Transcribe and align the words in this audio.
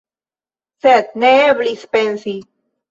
Sed 0.85 1.13
ne 1.25 1.31
eblis 1.51 1.87
pensi. 1.95 2.39